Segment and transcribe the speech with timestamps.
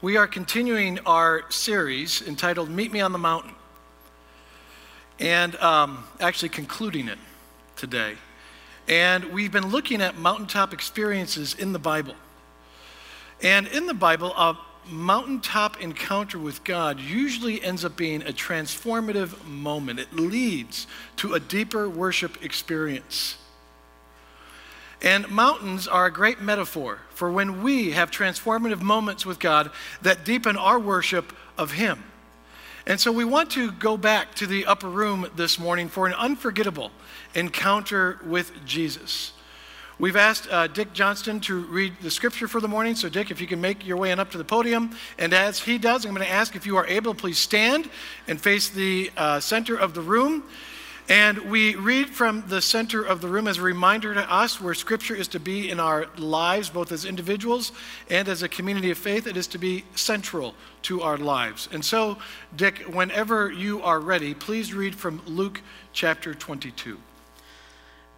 [0.00, 3.52] we are continuing our series entitled Meet Me on the Mountain,
[5.18, 7.18] and um, actually concluding it
[7.74, 8.14] today.
[8.86, 12.14] And we've been looking at mountaintop experiences in the Bible.
[13.42, 14.56] And in the Bible, a
[14.88, 19.98] mountaintop encounter with God usually ends up being a transformative moment.
[19.98, 20.86] It leads
[21.16, 23.36] to a deeper worship experience.
[25.00, 29.70] And mountains are a great metaphor for when we have transformative moments with God
[30.02, 32.02] that deepen our worship of Him.
[32.86, 36.14] And so we want to go back to the upper room this morning for an
[36.14, 36.90] unforgettable
[37.34, 39.32] encounter with Jesus.
[40.00, 42.94] We've asked uh, Dick Johnston to read the scripture for the morning.
[42.94, 44.96] So, Dick, if you can make your way on up to the podium.
[45.18, 47.90] And as he does, I'm going to ask if you are able please stand
[48.28, 50.44] and face the uh, center of the room.
[51.08, 54.74] And we read from the center of the room as a reminder to us where
[54.74, 57.72] Scripture is to be in our lives, both as individuals
[58.10, 59.26] and as a community of faith.
[59.26, 61.66] It is to be central to our lives.
[61.72, 62.18] And so,
[62.54, 65.62] Dick, whenever you are ready, please read from Luke
[65.94, 66.98] chapter 22.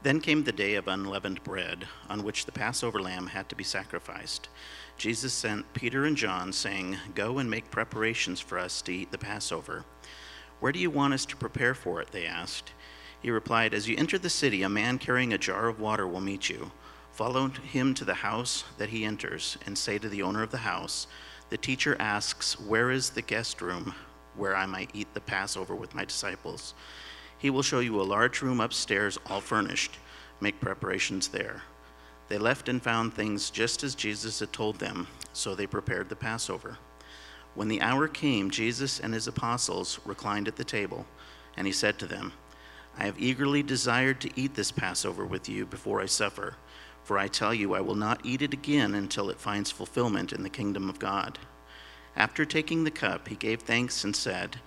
[0.03, 3.62] Then came the day of unleavened bread, on which the Passover lamb had to be
[3.62, 4.48] sacrificed.
[4.97, 9.19] Jesus sent Peter and John, saying, Go and make preparations for us to eat the
[9.19, 9.84] Passover.
[10.59, 12.12] Where do you want us to prepare for it?
[12.12, 12.72] They asked.
[13.21, 16.21] He replied, As you enter the city, a man carrying a jar of water will
[16.21, 16.73] meet you.
[17.13, 20.59] Follow him to the house that he enters, and say to the owner of the
[20.59, 21.07] house,
[21.51, 23.95] The teacher asks, Where is the guest room
[24.37, 26.75] where I might eat the Passover with my disciples?
[27.37, 29.99] He will show you a large room upstairs, all furnished.
[30.41, 31.62] Make preparations there.
[32.29, 36.17] They left and found things just as Jesus had told them, so they prepared the
[36.17, 36.79] Passover.
[37.55, 41.05] When the hour came, Jesus and his apostles reclined at the table,
[41.57, 42.33] and he said to them,
[43.01, 46.56] I have eagerly desired to eat this Passover with you before I suffer,
[47.03, 50.43] for I tell you, I will not eat it again until it finds fulfillment in
[50.43, 51.38] the kingdom of God.
[52.15, 54.61] After taking the cup, he gave thanks and said,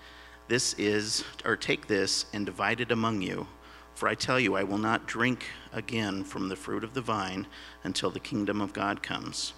[0.48, 3.46] This is, or take this and divide it among you,
[3.94, 7.46] for I tell you, I will not drink again from the fruit of the vine
[7.84, 9.52] until the kingdom of God comes.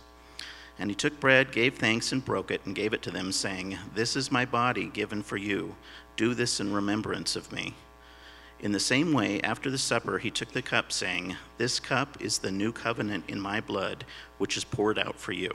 [0.78, 3.78] And he took bread, gave thanks, and broke it, and gave it to them, saying,
[3.94, 5.76] This is my body given for you.
[6.16, 7.75] Do this in remembrance of me.
[8.61, 12.39] In the same way, after the supper, he took the cup, saying, This cup is
[12.39, 14.05] the new covenant in my blood,
[14.39, 15.50] which is poured out for you.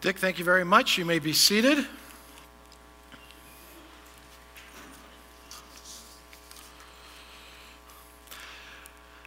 [0.00, 0.98] Dick, thank you very much.
[0.98, 1.86] You may be seated.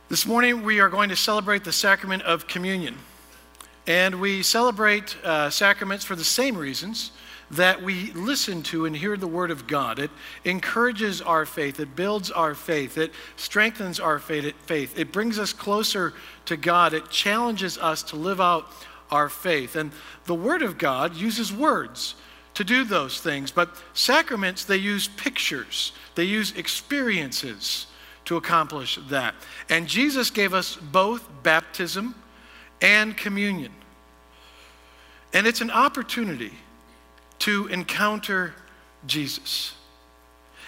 [0.08, 2.98] This morning, we are going to celebrate the sacrament of communion.
[3.88, 7.12] And we celebrate uh, sacraments for the same reasons
[7.52, 10.00] that we listen to and hear the Word of God.
[10.00, 10.12] It
[10.46, 16.14] encourages our faith, it builds our faith, it strengthens our faith, it brings us closer
[16.46, 18.68] to God, it challenges us to live out
[19.10, 19.76] our faith.
[19.76, 19.92] And
[20.26, 22.16] the Word of God uses words
[22.54, 27.88] to do those things, but sacraments, they use pictures, they use experiences
[28.26, 29.36] to accomplish that.
[29.70, 32.16] And Jesus gave us both baptism
[32.82, 33.74] and communion.
[35.34, 36.54] And it's an opportunity
[37.42, 38.54] to encounter
[39.06, 39.74] Jesus.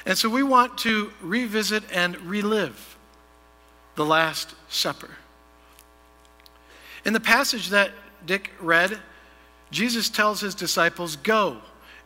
[0.06, 2.97] And so we want to revisit and relive
[3.95, 5.12] the Last Supper.
[7.06, 7.91] In the passage that
[8.25, 9.00] Dick read,
[9.72, 11.57] Jesus tells his disciples, Go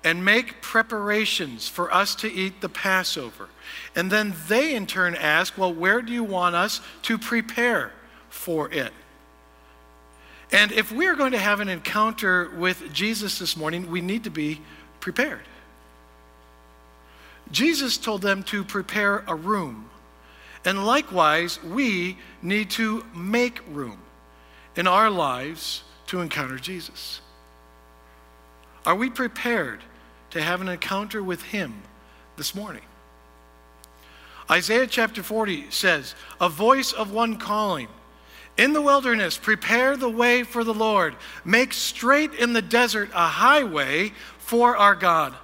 [0.04, 3.50] and make preparations for us to eat the Passover.
[3.96, 7.92] And then they in turn ask, Well, where do you want us to prepare
[8.30, 8.92] for it?
[10.52, 14.24] And if we are going to have an encounter with Jesus this morning, we need
[14.24, 14.62] to be
[15.00, 15.42] prepared.
[17.52, 19.90] Jesus told them to prepare a room.
[20.66, 24.00] And likewise, we need to make room
[24.76, 27.22] in our lives to encounter Jesus.
[28.86, 29.82] Are we prepared
[30.30, 31.82] to have an encounter with Him
[32.38, 32.84] this morning?
[34.50, 37.90] Isaiah chapter 40 says, A voice of one calling,
[38.58, 41.16] in the wilderness, prepare the way for the Lord.
[41.46, 45.36] Make straight in the desert a highway for our God.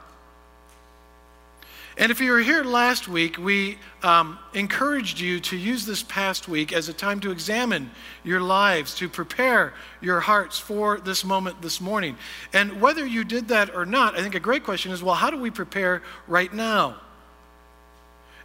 [1.95, 6.47] And if you were here last week, we um, encouraged you to use this past
[6.47, 7.91] week as a time to examine
[8.23, 12.17] your lives, to prepare your hearts for this moment this morning.
[12.51, 15.29] And whether you did that or not, I think a great question is well, how
[15.29, 16.99] do we prepare right now?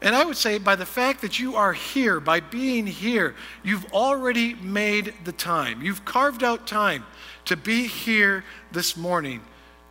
[0.01, 3.35] And I would say, by the fact that you are here, by being here,
[3.65, 5.83] you've already made the time.
[5.83, 7.05] You've carved out time
[7.47, 9.41] to be here this morning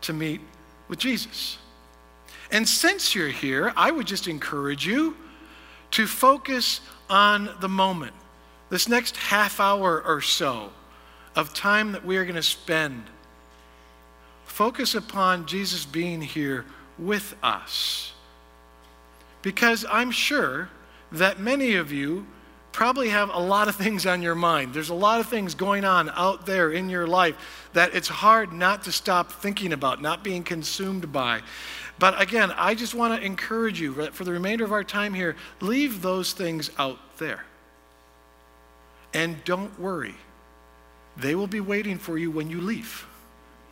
[0.02, 0.40] to meet
[0.88, 1.58] with Jesus.
[2.52, 5.18] And since you're here, I would just encourage you
[5.92, 8.14] to focus on the moment,
[8.70, 10.72] this next half hour or so
[11.36, 13.04] of time that we are going to spend
[14.46, 16.66] focus upon Jesus being here
[16.98, 18.14] with us.
[19.42, 20.70] Because I'm sure
[21.12, 22.28] that many of you
[22.72, 24.72] probably have a lot of things on your mind.
[24.72, 28.54] There's a lot of things going on out there in your life that it's hard
[28.54, 31.42] not to stop thinking about, not being consumed by.
[31.98, 35.36] But again, I just want to encourage you for the remainder of our time here,
[35.60, 37.46] leave those things out there.
[39.12, 40.14] And don't worry,
[41.16, 43.08] they will be waiting for you when you leave.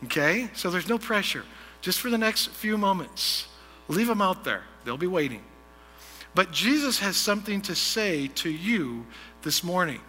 [0.05, 0.49] Okay?
[0.55, 1.43] So there's no pressure.
[1.81, 3.47] Just for the next few moments,
[3.87, 4.63] leave them out there.
[4.83, 5.43] They'll be waiting.
[6.35, 9.05] But Jesus has something to say to you
[9.41, 10.01] this morning.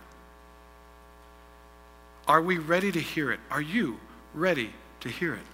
[2.27, 3.39] Are we ready to hear it?
[3.49, 3.99] Are you
[4.35, 5.47] ready to hear it?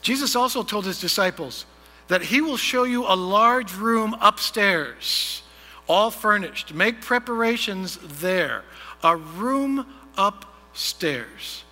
[0.00, 1.66] Jesus also told his disciples
[2.06, 5.42] that he will show you a large room upstairs,
[5.88, 6.72] all furnished.
[6.72, 8.62] Make preparations there.
[9.02, 9.86] A room
[10.16, 11.64] upstairs.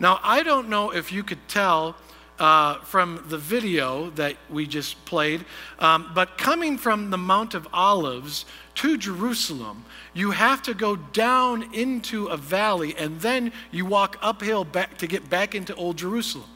[0.00, 1.96] Now, I don't know if you could tell
[2.38, 5.44] uh, from the video that we just played,
[5.78, 8.44] um, but coming from the Mount of Olives
[8.76, 14.64] to Jerusalem, you have to go down into a valley and then you walk uphill
[14.64, 16.48] back to get back into Old Jerusalem.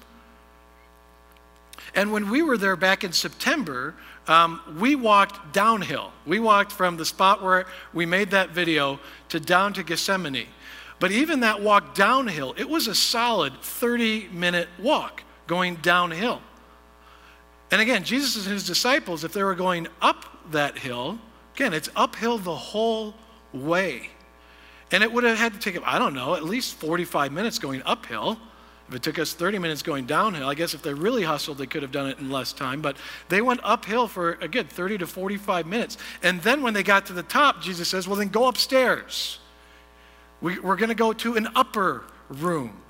[1.94, 3.94] And when we were there back in September,
[4.28, 6.12] um, we walked downhill.
[6.26, 9.00] We walked from the spot where we made that video
[9.30, 10.46] to down to Gethsemane.
[11.00, 16.40] But even that walk downhill, it was a solid 30 minute walk going downhill.
[17.70, 21.18] And again, Jesus and his disciples, if they were going up that hill,
[21.54, 23.14] again, it's uphill the whole
[23.52, 24.10] way.
[24.90, 27.82] And it would have had to take, I don't know, at least 45 minutes going
[27.86, 28.38] uphill.
[28.88, 31.66] If it took us 30 minutes going downhill, I guess if they really hustled, they
[31.66, 32.82] could have done it in less time.
[32.82, 32.98] But
[33.30, 35.96] they went uphill for a good 30 to 45 minutes.
[36.22, 39.38] And then when they got to the top, Jesus says, Well, then go upstairs.
[40.42, 42.82] We, we're going to go to an upper room.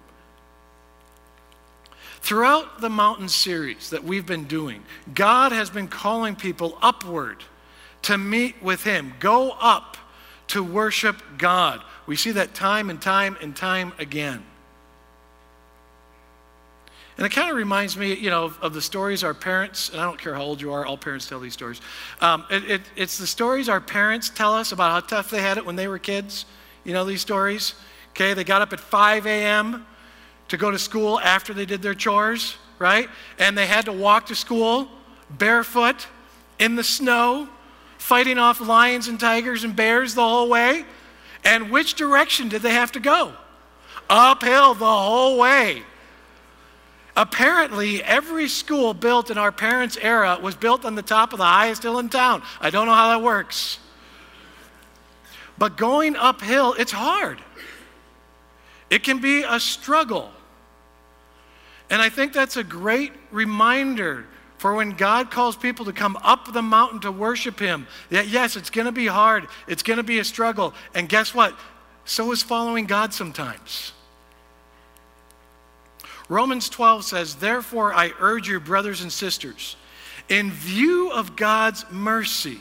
[2.23, 7.43] Throughout the mountain series that we've been doing, God has been calling people upward
[8.03, 9.13] to meet with Him.
[9.19, 9.97] Go up
[10.49, 11.83] to worship God.
[12.07, 14.45] We see that time and time and time again.
[17.17, 20.01] And it kind of reminds me, you know, of, of, the stories our parents, and
[20.01, 21.81] I don't care how old you are, all parents tell these stories.
[22.21, 25.59] Um, it, it, it's the stories our parents tell us about how tough they had
[25.59, 26.47] it when they were kids.
[26.85, 27.75] You know these stories?
[28.11, 29.87] Okay, they got up at 5 a.m.
[30.53, 33.09] to go to school after they did their chores, right?
[33.39, 34.87] And they had to walk to school
[35.31, 36.07] barefoot
[36.59, 37.49] in the snow,
[37.97, 40.85] fighting off lions and tigers and bears the whole way.
[41.43, 43.33] And which direction did they have to go?
[44.11, 45.85] Uphill the whole way.
[47.17, 51.47] Apparently, every school built in our parents' era was built on the top of the
[51.47, 52.43] highest hill in town.
[52.61, 53.79] I don't know how that works.
[55.57, 57.41] But going uphill, it's hard.
[58.91, 60.31] It can be a struggle.
[61.93, 64.25] And I think that's a great reminder
[64.56, 67.87] for when God calls people to come up the mountain to worship Him.
[68.09, 70.73] That yes, it's going to be hard, it's going to be a struggle.
[70.94, 71.55] And guess what?
[72.06, 73.93] So is following God sometimes.
[76.31, 79.77] Romans 12 says, Therefore, I urge you, brothers and sisters,
[80.31, 82.61] in view of God's mercy,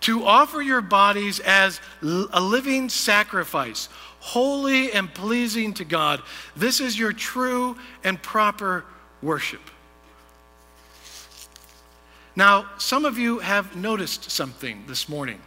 [0.00, 3.88] to offer your bodies as a living sacrifice,
[4.24, 6.22] holy and pleasing to God.
[6.56, 8.82] This is your true and proper
[9.20, 9.60] worship.
[12.34, 15.40] Now, some of you have noticed something this morning.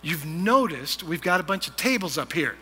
[0.00, 2.56] You've noticed we've got a bunch of tables up here.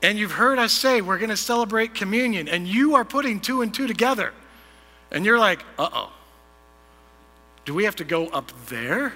[0.00, 3.60] And you've heard us say we're going to celebrate communion, and you are putting two
[3.60, 4.32] and two together.
[5.10, 6.12] And you're like, uh oh.
[7.66, 9.12] Do we have to go up there?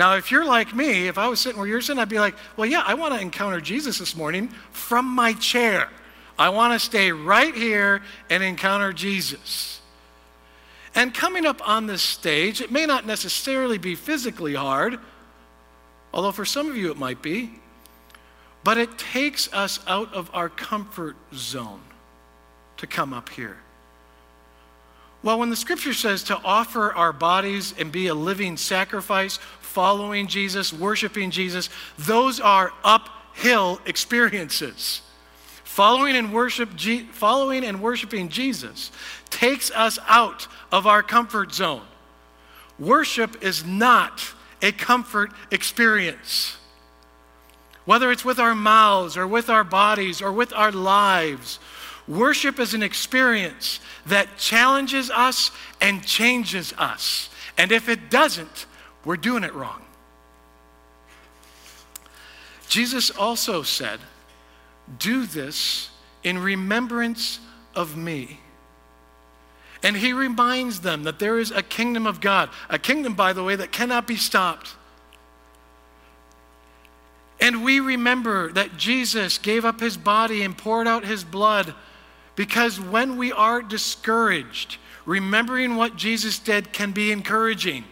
[0.00, 2.34] Now, if you're like me, if I was sitting where you're sitting, I'd be like,
[2.56, 5.90] well, yeah, I want to encounter Jesus this morning from my chair.
[6.38, 9.82] I want to stay right here and encounter Jesus.
[10.94, 14.98] And coming up on this stage, it may not necessarily be physically hard,
[16.14, 17.50] although for some of you it might be.
[18.64, 21.82] But it takes us out of our comfort zone
[22.78, 23.58] to come up here.
[25.22, 30.26] Well, when the scripture says to offer our bodies and be a living sacrifice, following
[30.26, 35.02] Jesus, worshiping Jesus, those are uphill experiences.
[35.64, 36.70] Following and, worship,
[37.12, 38.90] following and worshiping Jesus
[39.28, 41.82] takes us out of our comfort zone.
[42.78, 46.56] Worship is not a comfort experience.
[47.84, 51.58] Whether it's with our mouths or with our bodies or with our lives,
[52.10, 55.50] worship is an experience that challenges us
[55.80, 57.30] and changes us.
[57.56, 58.66] And if it doesn't,
[59.04, 59.82] we're doing it wrong.
[62.68, 64.00] Jesus also said,
[64.98, 65.90] Do this
[66.22, 67.40] in remembrance
[67.74, 68.40] of me.
[69.82, 73.42] And he reminds them that there is a kingdom of God, a kingdom, by the
[73.42, 74.74] way, that cannot be stopped.
[77.40, 81.74] And we remember that Jesus gave up his body and poured out his blood
[82.40, 87.84] because when we are discouraged, remembering what Jesus did can be encouraging.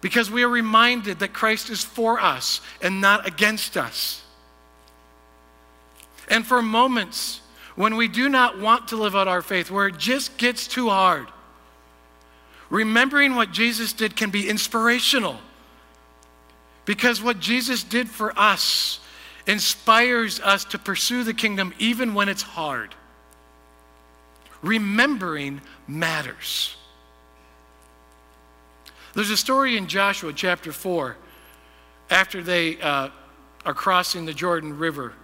[0.00, 4.22] Because we are reminded that Christ is for us and not against us.
[6.28, 7.40] And for moments
[7.74, 10.88] when we do not want to live out our faith, where it just gets too
[10.88, 11.26] hard,
[12.70, 15.40] remembering what Jesus did can be inspirational.
[16.84, 19.00] Because what Jesus did for us
[19.48, 22.94] inspires us to pursue the kingdom even when it's hard.
[24.66, 26.76] Remembering matters.
[29.14, 31.16] There's a story in Joshua chapter 4
[32.10, 33.10] after they uh,
[33.64, 35.14] are crossing the Jordan River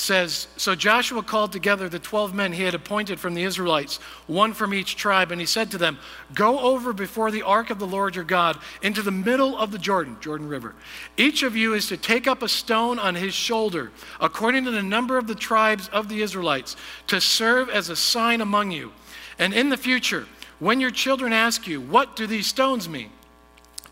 [0.00, 4.54] says So Joshua called together the 12 men he had appointed from the Israelites, one
[4.54, 5.98] from each tribe, and he said to them,
[6.34, 9.78] Go over before the ark of the Lord your God into the middle of the
[9.78, 10.74] Jordan, Jordan River.
[11.16, 14.82] Each of you is to take up a stone on his shoulder, according to the
[14.82, 16.76] number of the tribes of the Israelites,
[17.08, 18.92] to serve as a sign among you.
[19.38, 20.26] And in the future,
[20.58, 23.10] when your children ask you, What do these stones mean?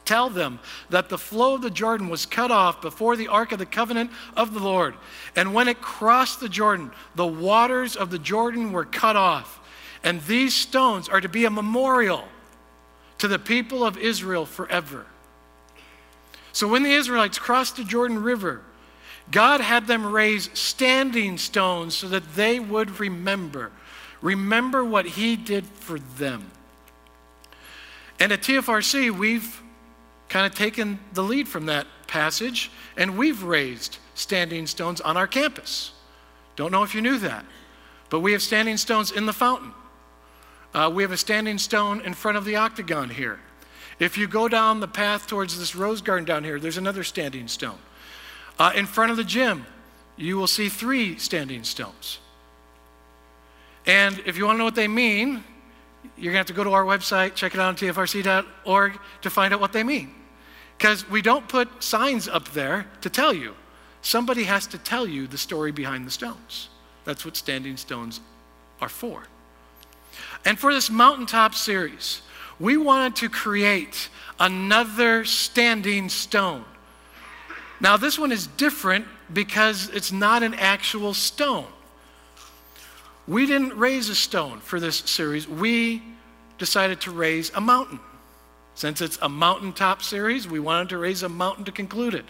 [0.08, 3.58] Tell them that the flow of the Jordan was cut off before the ark of
[3.58, 4.94] the covenant of the Lord.
[5.36, 9.60] And when it crossed the Jordan, the waters of the Jordan were cut off.
[10.02, 12.24] And these stones are to be a memorial
[13.18, 15.04] to the people of Israel forever.
[16.54, 18.62] So when the Israelites crossed the Jordan River,
[19.30, 23.72] God had them raise standing stones so that they would remember.
[24.22, 26.50] Remember what He did for them.
[28.18, 29.62] And at TFRC, we've
[30.28, 35.26] kind of taken the lead from that passage, and we've raised standing stones on our
[35.26, 35.92] campus.
[36.56, 37.44] Don't know if you knew that,
[38.10, 39.72] but we have standing stones in the fountain.
[40.74, 43.40] Uh, we have a standing stone in front of the octagon here.
[43.98, 47.48] If you go down the path towards this rose garden down here, there's another standing
[47.48, 47.78] stone.
[48.58, 49.66] Uh, in front of the gym,
[50.16, 52.18] you will see three standing stones.
[53.86, 55.42] And if you want to know what they mean,
[56.16, 59.30] you're going to have to go to our website, check it out on tfrc.org to
[59.30, 60.14] find out what they mean.
[60.78, 63.54] Because we don't put signs up there to tell you.
[64.00, 66.68] Somebody has to tell you the story behind the stones.
[67.04, 68.20] That's what standing stones
[68.80, 69.24] are for.
[70.44, 72.22] And for this mountaintop series,
[72.60, 74.08] we wanted to create
[74.38, 76.64] another standing stone.
[77.80, 81.66] Now, this one is different because it's not an actual stone.
[83.26, 86.02] We didn't raise a stone for this series, we
[86.56, 88.00] decided to raise a mountain.
[88.78, 92.24] Since it's a mountaintop series, we wanted to raise a mountain to conclude it.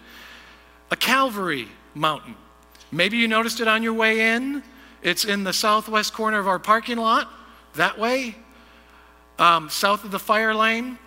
[0.91, 2.37] A Calvary mountain.
[2.91, 4.63] Maybe you noticed it on your way in.
[5.03, 7.31] It's in the southwest corner of our parking lot,
[7.75, 8.35] that way,
[9.39, 10.99] um, south of the fire lane.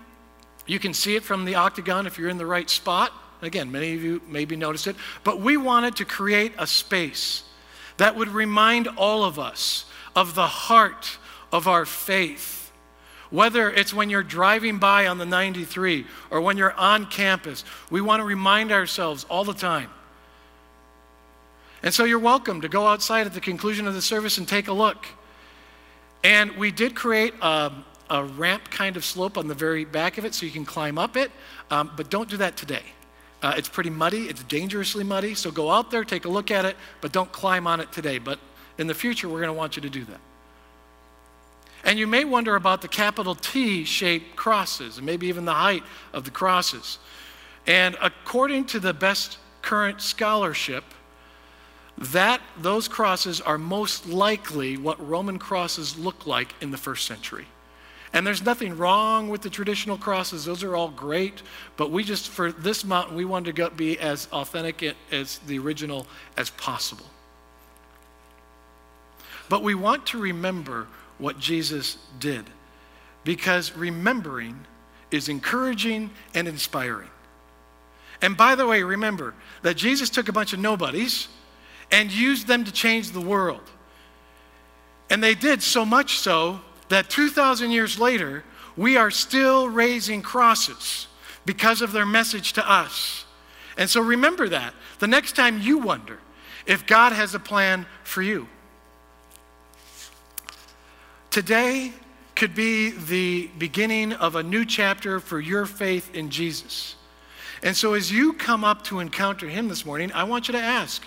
[0.67, 3.12] You can see it from the octagon if you're in the right spot.
[3.41, 4.95] Again, many of you maybe noticed it.
[5.24, 7.41] But we wanted to create a space
[7.98, 11.17] that would remind all of us of the heart
[11.51, 12.70] of our faith
[13.31, 18.01] whether it's when you're driving by on the 93 or when you're on campus, we
[18.01, 19.89] want to remind ourselves all the time.
[21.81, 24.67] And so you're welcome to go outside at the conclusion of the service and take
[24.67, 25.07] a look.
[26.23, 27.71] And we did create a,
[28.09, 31.00] a ramp kind of slope on the very back of it so you can climb
[31.00, 31.31] up it,
[31.71, 32.83] um, but don't do that today.
[33.41, 36.63] Uh, it's pretty muddy, it's dangerously muddy, so go out there, take a look at
[36.63, 38.19] it, but don't climb on it today.
[38.19, 38.38] But
[38.77, 40.19] in the future, we're going to want you to do that.
[41.83, 45.83] And you may wonder about the capital T shaped crosses, and maybe even the height
[46.13, 47.00] of the crosses.
[47.65, 50.83] And according to the best current scholarship,
[51.97, 57.45] that those crosses are most likely what Roman crosses look like in the first century.
[58.13, 61.41] And there's nothing wrong with the traditional crosses, those are all great,
[61.77, 66.07] but we just, for this mountain, we wanted to be as authentic as the original
[66.35, 67.05] as possible.
[69.47, 70.88] But we want to remember
[71.21, 72.43] what Jesus did
[73.23, 74.65] because remembering
[75.11, 77.09] is encouraging and inspiring.
[78.21, 81.27] And by the way, remember that Jesus took a bunch of nobodies
[81.91, 83.69] and used them to change the world.
[85.09, 88.43] And they did so much so that 2,000 years later,
[88.75, 91.07] we are still raising crosses
[91.45, 93.25] because of their message to us.
[93.77, 96.19] And so remember that the next time you wonder
[96.65, 98.47] if God has a plan for you.
[101.31, 101.93] Today
[102.35, 106.95] could be the beginning of a new chapter for your faith in Jesus.
[107.63, 110.59] And so, as you come up to encounter Him this morning, I want you to
[110.59, 111.01] ask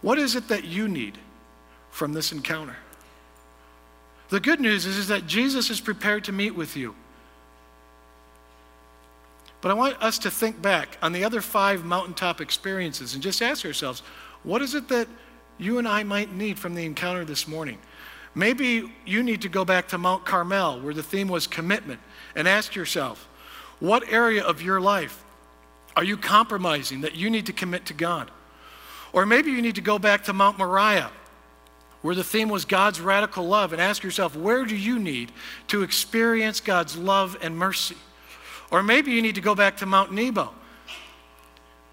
[0.00, 1.18] what is it that you need
[1.90, 2.76] from this encounter?
[4.30, 6.94] The good news is, is that Jesus is prepared to meet with you.
[9.60, 13.42] But I want us to think back on the other five mountaintop experiences and just
[13.42, 14.00] ask ourselves
[14.44, 15.08] what is it that
[15.58, 17.78] you and I might need from the encounter this morning?
[18.36, 22.00] Maybe you need to go back to Mount Carmel, where the theme was commitment,
[22.34, 23.26] and ask yourself
[23.80, 25.24] what area of your life
[25.96, 28.30] are you compromising that you need to commit to God?
[29.14, 31.10] Or maybe you need to go back to Mount Moriah,
[32.02, 35.32] where the theme was God's radical love, and ask yourself, where do you need
[35.68, 37.96] to experience God's love and mercy?
[38.70, 40.52] Or maybe you need to go back to Mount Nebo,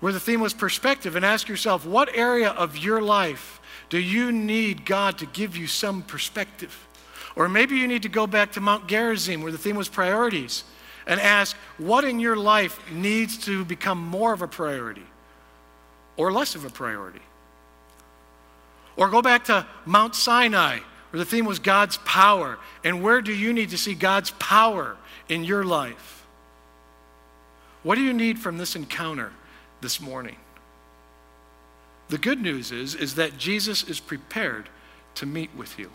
[0.01, 3.61] where the theme was perspective, and ask yourself, what area of your life
[3.93, 6.87] do you need God to give you some perspective?
[7.35, 10.63] Or maybe you need to go back to Mount Gerizim, where the theme was priorities,
[11.05, 15.05] and ask, what in your life needs to become more of a priority
[16.17, 17.21] or less of a priority?
[18.95, 20.79] Or go back to Mount Sinai,
[21.11, 24.97] where the theme was God's power, and where do you need to see God's power
[25.29, 26.25] in your life?
[27.83, 29.31] What do you need from this encounter
[29.81, 30.37] this morning?
[32.13, 34.69] The good news is, is that Jesus is prepared
[35.15, 35.89] to meet with you.